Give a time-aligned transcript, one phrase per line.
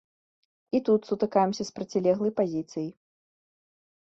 [0.77, 2.89] І тут сутыкаемся з процілеглай пазіцыяй.